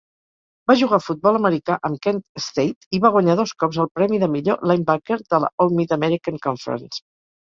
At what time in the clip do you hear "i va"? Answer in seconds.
2.99-3.11